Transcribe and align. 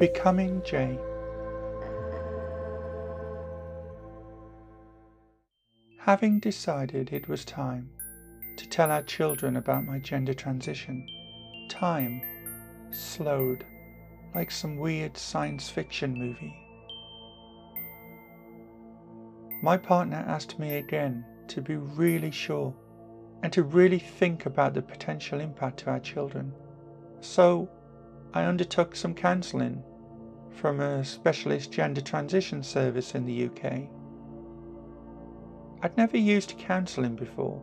Becoming 0.00 0.62
Jay. 0.64 0.98
Having 5.98 6.40
decided 6.40 7.12
it 7.12 7.28
was 7.28 7.44
time 7.44 7.90
to 8.56 8.66
tell 8.66 8.90
our 8.90 9.02
children 9.02 9.58
about 9.58 9.84
my 9.84 9.98
gender 9.98 10.32
transition, 10.32 11.06
time 11.68 12.22
slowed 12.90 13.66
like 14.34 14.50
some 14.50 14.78
weird 14.78 15.18
science 15.18 15.68
fiction 15.68 16.14
movie. 16.14 16.56
My 19.62 19.76
partner 19.76 20.24
asked 20.26 20.58
me 20.58 20.76
again 20.76 21.26
to 21.48 21.60
be 21.60 21.76
really 21.76 22.30
sure 22.30 22.74
and 23.42 23.52
to 23.52 23.64
really 23.64 23.98
think 23.98 24.46
about 24.46 24.72
the 24.72 24.80
potential 24.80 25.40
impact 25.40 25.80
to 25.80 25.90
our 25.90 26.00
children. 26.00 26.54
So 27.20 27.68
I 28.32 28.44
undertook 28.44 28.96
some 28.96 29.12
counselling 29.12 29.84
from 30.54 30.80
a 30.80 31.04
specialist 31.04 31.72
gender 31.72 32.00
transition 32.00 32.62
service 32.62 33.14
in 33.14 33.24
the 33.24 33.46
UK. 33.46 33.88
I'd 35.82 35.96
never 35.96 36.18
used 36.18 36.58
counselling 36.58 37.16
before, 37.16 37.62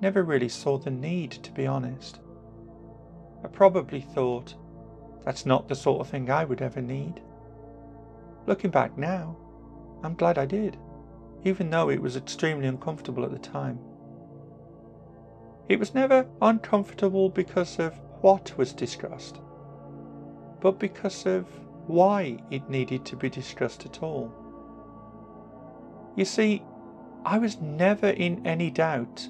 never 0.00 0.22
really 0.22 0.48
saw 0.48 0.78
the 0.78 0.90
need 0.90 1.32
to 1.32 1.50
be 1.52 1.66
honest. 1.66 2.20
I 3.44 3.48
probably 3.48 4.00
thought 4.00 4.54
that's 5.24 5.46
not 5.46 5.68
the 5.68 5.74
sort 5.74 6.00
of 6.00 6.08
thing 6.08 6.30
I 6.30 6.44
would 6.44 6.62
ever 6.62 6.80
need. 6.80 7.20
Looking 8.46 8.70
back 8.70 8.96
now, 8.96 9.36
I'm 10.02 10.14
glad 10.14 10.38
I 10.38 10.46
did, 10.46 10.78
even 11.44 11.70
though 11.70 11.90
it 11.90 12.00
was 12.00 12.16
extremely 12.16 12.68
uncomfortable 12.68 13.24
at 13.24 13.32
the 13.32 13.38
time. 13.38 13.78
It 15.68 15.78
was 15.78 15.94
never 15.94 16.26
uncomfortable 16.42 17.28
because 17.28 17.78
of 17.78 17.94
what 18.22 18.56
was 18.56 18.72
discussed, 18.72 19.40
but 20.60 20.78
because 20.78 21.26
of 21.26 21.46
why 21.90 22.38
it 22.50 22.68
needed 22.70 23.04
to 23.04 23.16
be 23.16 23.28
discussed 23.28 23.84
at 23.84 24.02
all. 24.02 24.32
You 26.16 26.24
see, 26.24 26.62
I 27.24 27.38
was 27.38 27.60
never 27.60 28.08
in 28.08 28.46
any 28.46 28.70
doubt 28.70 29.28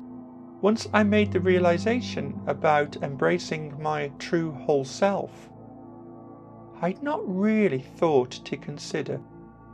once 0.60 0.88
I 0.92 1.02
made 1.02 1.32
the 1.32 1.40
realization 1.40 2.38
about 2.46 2.96
embracing 3.02 3.80
my 3.82 4.12
true 4.18 4.52
whole 4.52 4.84
self. 4.84 5.48
I'd 6.82 7.02
not 7.02 7.20
really 7.24 7.80
thought 7.80 8.30
to 8.30 8.56
consider 8.56 9.20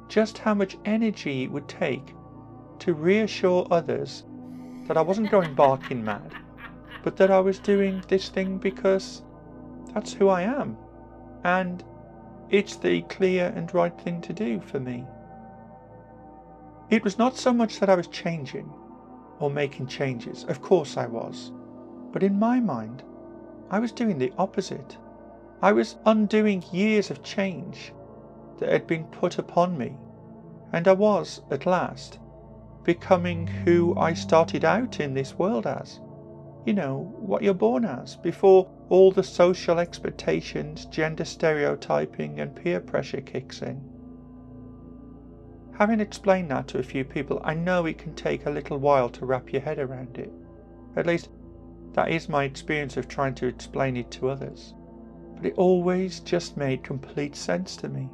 just 0.09 0.39
how 0.39 0.55
much 0.55 0.79
energy 0.85 1.43
it 1.43 1.51
would 1.51 1.69
take 1.69 2.15
to 2.79 2.95
reassure 2.95 3.67
others 3.71 4.25
that 4.87 4.97
I 4.97 5.01
wasn't 5.03 5.31
going 5.31 5.55
barking 5.57 6.05
mad, 6.05 6.33
but 7.03 7.17
that 7.17 7.31
I 7.31 7.41
was 7.41 7.59
doing 7.59 8.03
this 8.09 8.29
thing 8.29 8.59
because 8.59 9.23
that's 9.93 10.13
who 10.13 10.29
I 10.29 10.43
am, 10.43 10.77
and 11.43 11.83
it's 12.51 12.77
the 12.77 13.03
clear 13.03 13.53
and 13.57 13.73
right 13.75 13.99
thing 14.01 14.21
to 14.23 14.33
do 14.33 14.61
for 14.61 14.81
me. 14.81 15.05
It 16.91 17.03
was 17.03 17.19
not 17.19 17.37
so 17.37 17.53
much 17.53 17.81
that 17.81 17.91
I 17.91 17.97
was 17.97 18.07
changing 18.07 18.73
or 19.41 19.51
making 19.51 19.89
changes, 19.89 20.45
of 20.45 20.63
course 20.63 20.97
I 20.97 21.07
was, 21.07 21.53
but 22.13 22.23
in 22.23 22.39
my 22.39 22.61
mind, 22.61 23.03
I 23.71 23.81
was 23.81 23.93
doing 23.93 24.19
the 24.19 24.33
opposite. 24.39 24.97
I 25.61 25.73
was 25.73 25.97
undoing 26.07 26.63
years 26.73 27.11
of 27.11 27.23
change 27.23 27.93
that 28.59 28.69
had 28.69 28.87
been 28.87 29.05
put 29.05 29.39
upon 29.39 29.77
me, 29.77 29.97
and 30.73 30.87
I 30.87 30.93
was, 30.93 31.43
at 31.51 31.67
last, 31.67 32.19
becoming 32.85 33.47
who 33.47 33.99
I 33.99 34.15
started 34.15 34.65
out 34.65 35.01
in 35.01 35.13
this 35.13 35.35
world 35.35 35.67
as. 35.67 36.01
You 36.65 36.75
know, 36.75 37.13
what 37.19 37.43
you're 37.43 37.55
born 37.55 37.85
as, 37.85 38.17
before 38.17 38.71
all 38.89 39.11
the 39.11 39.23
social 39.23 39.79
expectations, 39.79 40.85
gender 40.87 41.25
stereotyping, 41.25 42.41
and 42.41 42.55
peer 42.55 42.81
pressure 42.81 43.21
kicks 43.21 43.63
in. 43.63 43.83
Having 45.79 46.01
explained 46.01 46.51
that 46.51 46.69
to 46.69 46.79
a 46.79 46.83
few 46.83 47.05
people, 47.05 47.41
I 47.45 47.55
know 47.55 47.85
it 47.85 47.99
can 47.99 48.15
take 48.15 48.47
a 48.47 48.51
little 48.51 48.79
while 48.79 49.09
to 49.11 49.27
wrap 49.27 49.53
your 49.53 49.63
head 49.63 49.79
around 49.79 50.17
it. 50.17 50.33
At 50.97 51.07
least, 51.07 51.29
that 51.93 52.11
is 52.11 52.29
my 52.29 52.45
experience 52.45 52.97
of 52.97 53.09
trying 53.09 53.35
to 53.37 53.47
explain 53.47 53.97
it 53.97 54.11
to 54.13 54.29
others. 54.31 54.75
But 55.35 55.47
it 55.47 55.55
always 55.57 56.21
just 56.21 56.57
made 56.57 56.83
complete 56.83 57.37
sense 57.37 57.77
to 57.77 57.89
me. 57.89 58.09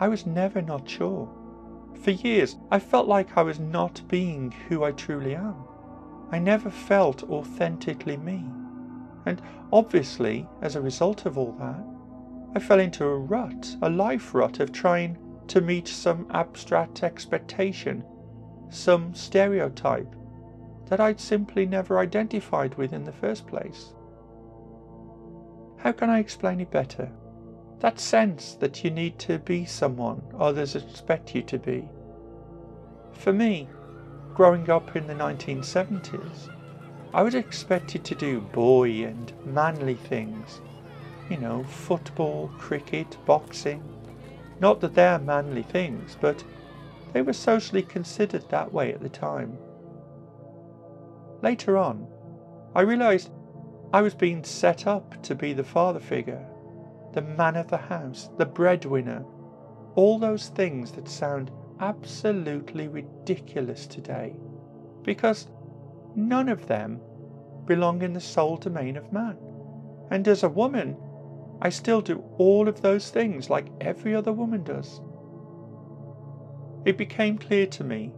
I 0.00 0.08
was 0.08 0.26
never 0.26 0.62
not 0.62 0.88
sure. 0.88 1.28
For 2.00 2.10
years, 2.10 2.56
I 2.70 2.78
felt 2.78 3.06
like 3.06 3.36
I 3.36 3.42
was 3.42 3.60
not 3.60 4.00
being 4.08 4.52
who 4.68 4.84
I 4.84 4.92
truly 4.92 5.34
am. 5.34 5.56
I 6.30 6.38
never 6.38 6.70
felt 6.70 7.22
authentically 7.24 8.16
me. 8.16 8.44
And 9.26 9.42
obviously, 9.72 10.46
as 10.62 10.76
a 10.76 10.80
result 10.80 11.26
of 11.26 11.36
all 11.36 11.52
that, 11.58 11.84
I 12.54 12.60
fell 12.60 12.80
into 12.80 13.04
a 13.04 13.18
rut, 13.18 13.76
a 13.82 13.90
life 13.90 14.34
rut 14.34 14.60
of 14.60 14.72
trying 14.72 15.18
to 15.48 15.60
meet 15.60 15.88
some 15.88 16.26
abstract 16.30 17.02
expectation, 17.02 18.04
some 18.70 19.14
stereotype 19.14 20.14
that 20.88 21.00
I'd 21.00 21.20
simply 21.20 21.66
never 21.66 21.98
identified 21.98 22.74
with 22.76 22.92
in 22.92 23.04
the 23.04 23.12
first 23.12 23.46
place. 23.46 23.92
How 25.78 25.92
can 25.92 26.10
I 26.10 26.18
explain 26.18 26.60
it 26.60 26.70
better? 26.70 27.10
That 27.80 28.00
sense 28.00 28.54
that 28.54 28.82
you 28.82 28.90
need 28.90 29.18
to 29.20 29.38
be 29.38 29.64
someone 29.64 30.22
others 30.38 30.74
expect 30.74 31.34
you 31.34 31.42
to 31.42 31.58
be. 31.58 31.88
For 33.12 33.32
me, 33.32 33.68
growing 34.34 34.68
up 34.70 34.96
in 34.96 35.06
the 35.06 35.14
1970s, 35.14 36.50
I 37.14 37.22
was 37.22 37.34
expected 37.34 38.04
to 38.04 38.14
do 38.14 38.40
boy 38.40 39.04
and 39.04 39.32
manly 39.46 39.94
things. 39.94 40.60
You 41.30 41.38
know, 41.38 41.64
football, 41.64 42.50
cricket, 42.58 43.16
boxing, 43.24 43.82
not 44.60 44.80
that 44.80 44.94
they're 44.94 45.18
manly 45.18 45.62
things, 45.62 46.16
but 46.20 46.44
they 47.12 47.22
were 47.22 47.32
socially 47.32 47.82
considered 47.82 48.48
that 48.50 48.72
way 48.72 48.92
at 48.92 49.00
the 49.00 49.08
time. 49.08 49.56
Later 51.42 51.78
on, 51.78 52.06
I 52.74 52.82
realised 52.82 53.30
I 53.92 54.02
was 54.02 54.14
being 54.14 54.44
set 54.44 54.86
up 54.86 55.22
to 55.22 55.34
be 55.34 55.52
the 55.54 55.64
father 55.64 56.00
figure, 56.00 56.44
the 57.14 57.22
man 57.22 57.56
of 57.56 57.68
the 57.68 57.78
house, 57.78 58.28
the 58.36 58.44
breadwinner, 58.44 59.24
all 59.94 60.18
those 60.18 60.48
things 60.48 60.92
that 60.92 61.08
sound 61.08 61.50
absolutely 61.80 62.88
ridiculous 62.88 63.86
today, 63.86 64.34
because 65.02 65.48
none 66.14 66.48
of 66.48 66.66
them 66.66 67.00
belong 67.66 68.02
in 68.02 68.12
the 68.12 68.20
sole 68.20 68.56
domain 68.56 68.96
of 68.96 69.12
man. 69.12 69.36
And 70.10 70.26
as 70.26 70.42
a 70.42 70.48
woman, 70.48 70.96
I 71.60 71.70
still 71.70 72.00
do 72.00 72.24
all 72.38 72.68
of 72.68 72.82
those 72.82 73.10
things 73.10 73.50
like 73.50 73.66
every 73.80 74.14
other 74.14 74.32
woman 74.32 74.62
does. 74.62 75.00
It 76.84 76.96
became 76.96 77.36
clear 77.36 77.66
to 77.66 77.84
me 77.84 78.12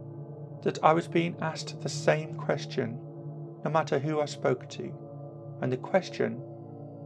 that 0.63 0.83
I 0.83 0.93
was 0.93 1.07
being 1.07 1.35
asked 1.41 1.81
the 1.81 1.89
same 1.89 2.35
question 2.35 2.99
no 3.63 3.71
matter 3.71 3.99
who 3.99 4.19
I 4.19 4.25
spoke 4.25 4.69
to. 4.69 4.93
And 5.61 5.71
the 5.71 5.77
question 5.77 6.37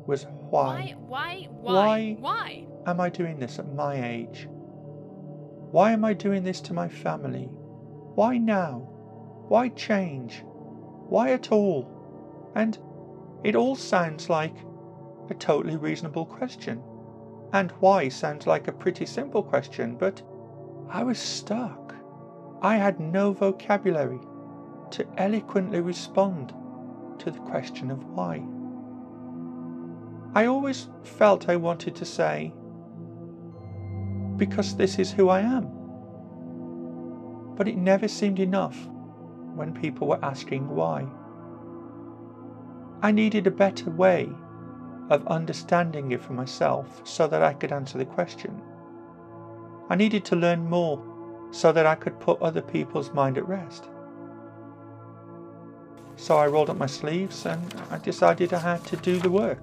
was 0.06 0.26
why? 0.50 0.96
Why? 0.98 1.48
Why? 1.50 1.50
Why? 1.62 2.18
Why, 2.20 2.68
am 2.86 3.02
I 3.02 3.10
doing 3.10 3.40
this 3.40 3.60
at 3.60 3.74
my 3.74 4.08
age? 4.08 4.48
Why 5.72 5.92
am 5.92 6.06
I 6.06 6.14
doing 6.14 6.44
this 6.44 6.62
to 6.62 6.74
my 6.74 6.88
family? 6.88 7.50
Why 8.16 8.38
now? 8.38 8.90
Why 9.48 9.70
change? 9.70 10.44
Why 11.08 11.32
at 11.32 11.52
all? 11.52 12.52
And 12.56 12.78
it 13.44 13.56
all 13.56 13.76
sounds 13.76 14.30
like 14.30 14.56
a 15.30 15.34
totally 15.34 15.78
reasonable 15.78 16.26
question. 16.26 16.82
And 17.54 17.72
why 17.80 18.10
sounds 18.10 18.48
like 18.48 18.68
a 18.68 18.72
pretty 18.72 19.06
simple 19.06 19.44
question, 19.44 19.96
but 19.96 20.22
I 20.90 21.04
was 21.04 21.20
stuck. 21.20 21.96
I 22.62 22.78
had 22.78 23.00
no 23.00 23.34
vocabulary 23.34 24.20
to 24.92 25.06
eloquently 25.18 25.82
respond 25.82 26.54
to 27.20 27.32
the 27.32 27.40
question 27.40 27.92
of 27.92 28.04
why. 28.06 28.44
I 30.34 30.48
always 30.48 30.88
felt 31.04 31.50
I 31.50 31.56
wanted 31.56 31.96
to 31.96 32.06
say, 32.06 32.54
because 34.38 34.76
this 34.76 35.00
is 35.00 35.12
who 35.12 35.30
I 35.30 35.42
am. 35.42 35.70
But 37.56 37.68
it 37.68 37.78
never 37.78 38.08
seemed 38.08 38.40
enough 38.40 38.90
when 39.56 39.74
people 39.74 40.08
were 40.08 40.24
asking 40.24 40.68
why. 40.70 41.08
I 43.02 43.12
needed 43.12 43.48
a 43.48 43.52
better 43.52 43.90
way 43.90 44.30
of 45.10 45.28
understanding 45.28 46.12
it 46.12 46.22
for 46.22 46.34
myself 46.34 47.02
so 47.04 47.28
that 47.28 47.44
I 47.44 47.54
could 47.54 47.72
answer 47.72 47.98
the 47.98 48.06
question. 48.06 48.62
I 49.90 49.96
needed 49.96 50.26
to 50.26 50.36
learn 50.36 50.70
more 50.70 51.02
so 51.52 51.72
that 51.72 51.86
I 51.86 51.96
could 51.96 52.20
put 52.20 52.42
other 52.42 52.62
people's 52.62 53.12
mind 53.12 53.38
at 53.38 53.48
rest. 53.48 53.86
So 56.16 56.38
I 56.38 56.48
rolled 56.48 56.70
up 56.70 56.78
my 56.78 56.88
sleeves 56.88 57.46
and 57.46 57.62
I 57.92 57.98
decided 57.98 58.54
I 58.54 58.60
had 58.60 58.84
to 58.86 58.98
do 58.98 59.20
the 59.20 59.30
work. 59.30 59.62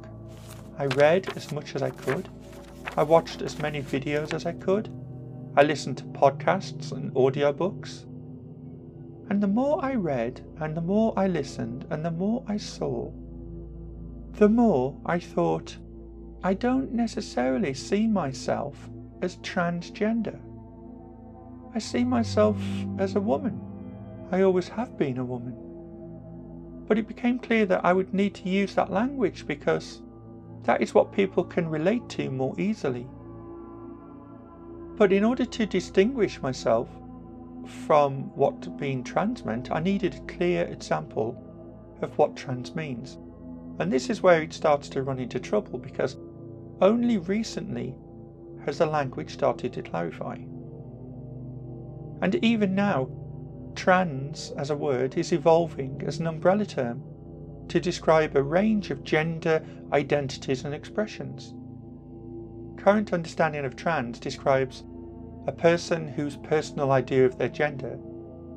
I 0.78 0.86
read 0.86 1.36
as 1.36 1.50
much 1.50 1.74
as 1.74 1.82
I 1.82 1.90
could. 1.90 2.28
I 2.96 3.02
watched 3.02 3.42
as 3.42 3.58
many 3.58 3.82
videos 3.82 4.32
as 4.32 4.46
I 4.46 4.52
could. 4.52 4.88
I 5.56 5.62
listened 5.62 5.98
to 5.98 6.04
podcasts 6.04 6.92
and 6.92 7.12
audiobooks. 7.14 8.04
And 9.32 9.42
the 9.42 9.48
more 9.48 9.82
I 9.82 9.94
read 9.94 10.42
and 10.60 10.76
the 10.76 10.82
more 10.82 11.14
I 11.16 11.26
listened 11.26 11.86
and 11.88 12.04
the 12.04 12.10
more 12.10 12.44
I 12.46 12.58
saw, 12.58 13.10
the 14.34 14.50
more 14.50 15.00
I 15.06 15.18
thought, 15.20 15.74
I 16.44 16.52
don't 16.52 16.92
necessarily 16.92 17.72
see 17.72 18.06
myself 18.06 18.90
as 19.22 19.38
transgender. 19.38 20.38
I 21.74 21.78
see 21.78 22.04
myself 22.04 22.58
as 22.98 23.16
a 23.16 23.22
woman. 23.22 23.58
I 24.30 24.42
always 24.42 24.68
have 24.68 24.98
been 24.98 25.16
a 25.16 25.24
woman. 25.24 25.56
But 26.86 26.98
it 26.98 27.08
became 27.08 27.38
clear 27.38 27.64
that 27.64 27.86
I 27.86 27.94
would 27.94 28.12
need 28.12 28.34
to 28.34 28.50
use 28.50 28.74
that 28.74 28.92
language 28.92 29.46
because 29.46 30.02
that 30.64 30.82
is 30.82 30.92
what 30.92 31.10
people 31.10 31.42
can 31.42 31.70
relate 31.70 32.06
to 32.10 32.30
more 32.30 32.54
easily. 32.60 33.06
But 34.98 35.10
in 35.10 35.24
order 35.24 35.46
to 35.46 35.64
distinguish 35.64 36.42
myself 36.42 36.90
from 37.66 38.34
what 38.36 38.76
being 38.76 39.04
trans 39.04 39.44
meant, 39.44 39.70
I 39.70 39.80
needed 39.80 40.14
a 40.14 40.32
clear 40.32 40.64
example 40.64 41.36
of 42.02 42.16
what 42.18 42.36
trans 42.36 42.74
means. 42.74 43.18
And 43.78 43.92
this 43.92 44.10
is 44.10 44.22
where 44.22 44.42
it 44.42 44.52
starts 44.52 44.88
to 44.90 45.02
run 45.02 45.18
into 45.18 45.40
trouble 45.40 45.78
because 45.78 46.16
only 46.80 47.18
recently 47.18 47.94
has 48.64 48.78
the 48.78 48.86
language 48.86 49.32
started 49.32 49.72
to 49.72 49.82
clarify. 49.82 50.36
And 52.20 52.36
even 52.42 52.74
now, 52.74 53.08
trans 53.74 54.52
as 54.52 54.70
a 54.70 54.76
word 54.76 55.16
is 55.16 55.32
evolving 55.32 56.02
as 56.06 56.20
an 56.20 56.26
umbrella 56.26 56.66
term 56.66 57.02
to 57.68 57.80
describe 57.80 58.36
a 58.36 58.42
range 58.42 58.90
of 58.90 59.04
gender 59.04 59.64
identities 59.92 60.64
and 60.64 60.74
expressions. 60.74 61.54
Current 62.76 63.12
understanding 63.12 63.64
of 63.64 63.76
trans 63.76 64.18
describes 64.18 64.84
a 65.46 65.52
person 65.52 66.08
whose 66.08 66.36
personal 66.36 66.92
idea 66.92 67.26
of 67.26 67.36
their 67.36 67.48
gender 67.48 67.98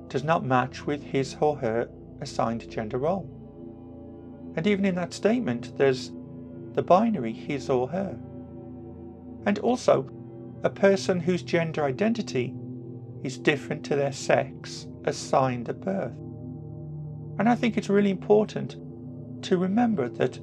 does 0.07 0.23
not 0.23 0.45
match 0.45 0.85
with 0.85 1.03
his 1.03 1.35
or 1.39 1.57
her 1.57 1.89
assigned 2.21 2.69
gender 2.69 2.97
role. 2.97 3.29
And 4.55 4.67
even 4.67 4.85
in 4.85 4.95
that 4.95 5.13
statement, 5.13 5.77
there's 5.77 6.11
the 6.73 6.83
binary 6.83 7.33
his 7.33 7.69
or 7.69 7.87
her. 7.89 8.17
And 9.45 9.59
also, 9.59 10.09
a 10.63 10.69
person 10.69 11.19
whose 11.19 11.43
gender 11.43 11.83
identity 11.83 12.55
is 13.23 13.37
different 13.37 13.83
to 13.85 13.95
their 13.95 14.11
sex 14.11 14.87
assigned 15.05 15.69
at 15.69 15.81
birth. 15.81 16.17
And 17.37 17.49
I 17.49 17.55
think 17.55 17.77
it's 17.77 17.89
really 17.89 18.11
important 18.11 18.77
to 19.43 19.57
remember 19.57 20.07
that 20.09 20.39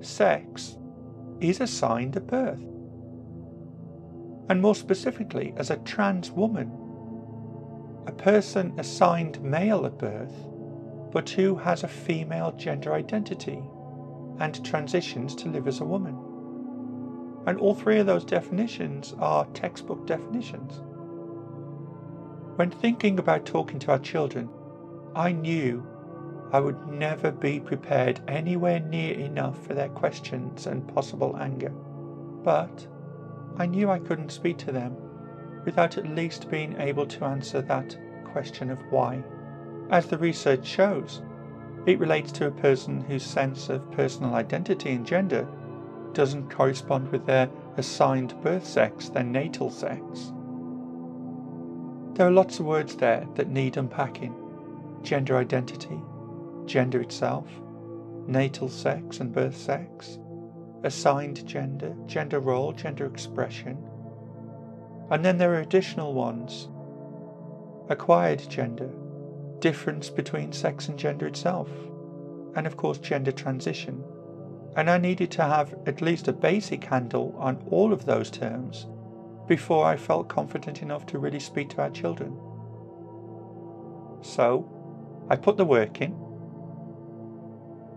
sex 0.00 0.78
is 1.40 1.60
assigned 1.60 2.16
at 2.16 2.26
birth. 2.26 2.71
And 4.48 4.60
more 4.60 4.74
specifically, 4.74 5.54
as 5.56 5.70
a 5.70 5.76
trans 5.78 6.30
woman, 6.30 6.70
a 8.06 8.12
person 8.12 8.74
assigned 8.78 9.42
male 9.42 9.86
at 9.86 9.98
birth, 9.98 10.34
but 11.12 11.28
who 11.30 11.54
has 11.56 11.84
a 11.84 11.88
female 11.88 12.52
gender 12.52 12.92
identity 12.92 13.62
and 14.40 14.64
transitions 14.64 15.34
to 15.36 15.48
live 15.48 15.68
as 15.68 15.80
a 15.80 15.84
woman. 15.84 16.18
And 17.46 17.58
all 17.58 17.74
three 17.74 17.98
of 17.98 18.06
those 18.06 18.24
definitions 18.24 19.14
are 19.18 19.46
textbook 19.46 20.06
definitions. 20.06 20.80
When 22.56 22.70
thinking 22.70 23.18
about 23.18 23.46
talking 23.46 23.78
to 23.80 23.92
our 23.92 23.98
children, 23.98 24.48
I 25.14 25.32
knew 25.32 25.86
I 26.52 26.60
would 26.60 26.86
never 26.88 27.30
be 27.30 27.60
prepared 27.60 28.20
anywhere 28.28 28.80
near 28.80 29.14
enough 29.14 29.66
for 29.66 29.74
their 29.74 29.88
questions 29.88 30.66
and 30.66 30.86
possible 30.94 31.36
anger. 31.38 31.70
But 31.70 32.86
I 33.58 33.66
knew 33.66 33.90
I 33.90 33.98
couldn't 33.98 34.32
speak 34.32 34.58
to 34.58 34.72
them 34.72 34.96
without 35.64 35.98
at 35.98 36.08
least 36.08 36.50
being 36.50 36.80
able 36.80 37.06
to 37.06 37.24
answer 37.24 37.62
that 37.62 37.96
question 38.24 38.70
of 38.70 38.78
why. 38.90 39.22
As 39.90 40.06
the 40.06 40.18
research 40.18 40.66
shows, 40.66 41.22
it 41.86 41.98
relates 41.98 42.32
to 42.32 42.46
a 42.46 42.50
person 42.50 43.00
whose 43.02 43.22
sense 43.22 43.68
of 43.68 43.90
personal 43.92 44.34
identity 44.34 44.92
and 44.92 45.06
gender 45.06 45.46
doesn't 46.12 46.50
correspond 46.50 47.10
with 47.10 47.26
their 47.26 47.48
assigned 47.76 48.40
birth 48.42 48.66
sex, 48.66 49.08
their 49.08 49.24
natal 49.24 49.70
sex. 49.70 50.32
There 52.14 52.26
are 52.26 52.32
lots 52.32 52.58
of 52.60 52.66
words 52.66 52.96
there 52.96 53.26
that 53.34 53.48
need 53.48 53.76
unpacking 53.76 54.34
gender 55.02 55.36
identity, 55.36 56.00
gender 56.66 57.00
itself, 57.00 57.46
natal 58.26 58.68
sex 58.68 59.20
and 59.20 59.32
birth 59.32 59.56
sex, 59.56 60.18
assigned 60.84 61.46
gender, 61.46 61.94
gender 62.06 62.40
role, 62.40 62.72
gender 62.72 63.06
expression. 63.06 63.78
And 65.10 65.24
then 65.24 65.38
there 65.38 65.54
are 65.54 65.60
additional 65.60 66.14
ones 66.14 66.68
acquired 67.88 68.48
gender, 68.48 68.90
difference 69.58 70.08
between 70.08 70.52
sex 70.52 70.88
and 70.88 70.98
gender 70.98 71.26
itself, 71.26 71.68
and 72.56 72.66
of 72.66 72.76
course 72.76 72.98
gender 72.98 73.32
transition. 73.32 74.02
And 74.76 74.88
I 74.88 74.98
needed 74.98 75.30
to 75.32 75.42
have 75.42 75.74
at 75.86 76.00
least 76.00 76.28
a 76.28 76.32
basic 76.32 76.84
handle 76.84 77.34
on 77.38 77.62
all 77.70 77.92
of 77.92 78.06
those 78.06 78.30
terms 78.30 78.86
before 79.46 79.84
I 79.84 79.96
felt 79.96 80.28
confident 80.28 80.82
enough 80.82 81.04
to 81.06 81.18
really 81.18 81.40
speak 81.40 81.68
to 81.70 81.82
our 81.82 81.90
children. 81.90 82.38
So, 84.22 84.68
I 85.28 85.36
put 85.36 85.56
the 85.56 85.64
work 85.64 86.00
in. 86.00 86.21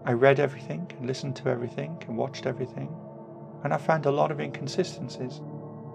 I 0.06 0.14
read 0.14 0.40
everything 0.40 0.90
and 0.98 1.08
listened 1.08 1.36
to 1.38 1.50
everything 1.50 2.02
and 2.08 2.18
watched 2.18 2.46
everything, 2.46 2.96
and 3.64 3.74
I 3.74 3.78
found 3.78 4.06
a 4.06 4.12
lot 4.12 4.32
of 4.32 4.40
inconsistencies, 4.40 5.42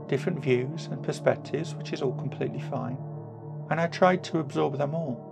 different 0.09 0.43
views 0.43 0.89
and 0.91 1.03
perspectives, 1.03 1.75
which 1.75 1.93
is 1.93 2.03
all 2.03 2.15
completely 2.15 2.61
fine, 2.61 2.99
and 3.71 3.81
I 3.81 3.87
tried 3.87 4.23
to 4.25 4.41
absorb 4.41 4.77
them 4.77 4.95
all. 4.95 5.29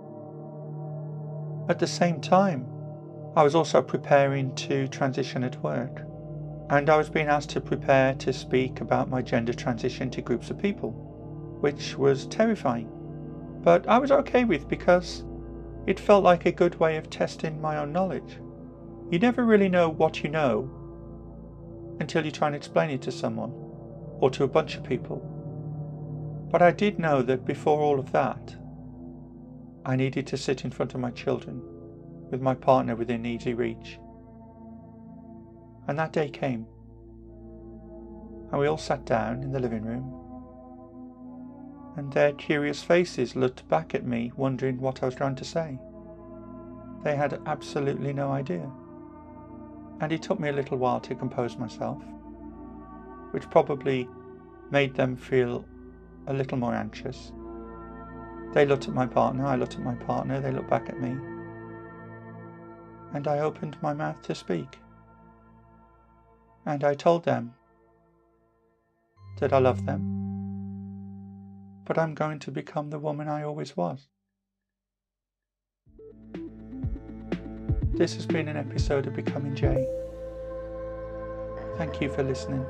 At 1.69 1.79
the 1.79 1.87
same 1.87 2.19
time, 2.21 2.65
I 3.35 3.43
was 3.43 3.53
also 3.53 3.81
preparing 3.81 4.55
to 4.55 4.87
transition 4.87 5.43
at 5.43 5.61
work 5.61 6.01
and 6.69 6.89
I 6.89 6.97
was 6.97 7.09
being 7.09 7.27
asked 7.27 7.49
to 7.51 7.61
prepare 7.61 8.13
to 8.15 8.31
speak 8.31 8.79
about 8.79 9.09
my 9.09 9.21
gender 9.21 9.53
transition 9.53 10.09
to 10.11 10.21
groups 10.21 10.51
of 10.51 10.59
people, 10.59 10.91
which 11.61 11.97
was 11.97 12.27
terrifying. 12.27 12.89
But 13.63 13.87
I 13.87 13.97
was 13.97 14.11
okay 14.11 14.45
with 14.45 14.67
because 14.67 15.23
it 15.87 15.99
felt 15.99 16.23
like 16.23 16.45
a 16.45 16.51
good 16.51 16.79
way 16.79 16.97
of 16.97 17.09
testing 17.09 17.59
my 17.59 17.77
own 17.77 17.91
knowledge. 17.91 18.37
You 19.11 19.19
never 19.19 19.43
really 19.43 19.69
know 19.69 19.89
what 19.89 20.23
you 20.23 20.29
know 20.29 20.69
until 21.99 22.25
you 22.25 22.31
try 22.31 22.47
and 22.47 22.55
explain 22.55 22.89
it 22.89 23.01
to 23.03 23.11
someone 23.11 23.51
or 24.19 24.29
to 24.31 24.43
a 24.43 24.47
bunch 24.47 24.75
of 24.75 24.83
people. 24.83 25.17
But 26.51 26.61
I 26.61 26.71
did 26.71 26.99
know 26.99 27.21
that 27.23 27.45
before 27.45 27.79
all 27.79 27.99
of 27.99 28.11
that, 28.11 28.55
I 29.85 29.95
needed 29.95 30.27
to 30.27 30.37
sit 30.37 30.63
in 30.63 30.71
front 30.71 30.93
of 30.93 30.99
my 30.99 31.11
children 31.11 31.61
with 32.31 32.41
my 32.41 32.53
partner 32.53 32.95
within 32.95 33.25
easy 33.25 33.53
reach 33.53 33.99
and 35.89 35.97
that 35.97 36.13
day 36.13 36.29
came. 36.29 36.67
And 38.51 38.59
we 38.59 38.67
all 38.67 38.77
sat 38.77 39.05
down 39.05 39.41
in 39.41 39.51
the 39.51 39.59
living 39.59 39.83
room, 39.83 40.13
and 41.97 42.13
their 42.13 42.31
curious 42.33 42.83
faces 42.83 43.35
looked 43.35 43.67
back 43.69 43.95
at 43.95 44.05
me, 44.05 44.31
wondering 44.35 44.79
what 44.79 45.01
I 45.01 45.07
was 45.07 45.15
trying 45.15 45.35
to 45.37 45.43
say. 45.43 45.79
They 47.03 47.15
had 47.15 47.41
absolutely 47.47 48.13
no 48.13 48.31
idea. 48.31 48.69
And 50.01 50.11
it 50.11 50.21
took 50.21 50.39
me 50.39 50.49
a 50.49 50.53
little 50.53 50.77
while 50.77 50.99
to 51.01 51.15
compose 51.15 51.57
myself, 51.57 52.01
which 53.31 53.49
probably 53.49 54.07
made 54.71 54.95
them 54.95 55.15
feel 55.15 55.65
a 56.27 56.33
little 56.33 56.57
more 56.57 56.73
anxious. 56.73 57.31
They 58.53 58.65
looked 58.65 58.87
at 58.87 58.93
my 58.93 59.05
partner, 59.05 59.45
I 59.45 59.55
looked 59.55 59.75
at 59.75 59.81
my 59.81 59.95
partner, 59.95 60.39
they 60.39 60.51
looked 60.51 60.69
back 60.69 60.89
at 60.89 60.99
me, 60.99 61.17
and 63.13 63.27
I 63.27 63.39
opened 63.39 63.77
my 63.81 63.93
mouth 63.93 64.21
to 64.23 64.35
speak 64.35 64.79
and 66.65 66.83
I 66.83 66.93
told 66.93 67.25
them 67.25 67.55
that 69.39 69.53
I 69.53 69.59
love 69.59 69.85
them, 69.85 70.01
but 71.85 71.97
I'm 71.97 72.13
going 72.13 72.39
to 72.39 72.51
become 72.51 72.89
the 72.89 72.99
woman 72.99 73.27
I 73.27 73.43
always 73.43 73.75
was. 73.75 74.07
This 77.99 78.15
has 78.15 78.25
been 78.25 78.47
an 78.47 78.55
episode 78.55 79.07
of 79.07 79.13
Becoming 79.13 79.55
Jay. 79.55 79.85
Thank 81.77 81.99
you 81.99 82.07
for 82.07 82.23
listening. 82.23 82.65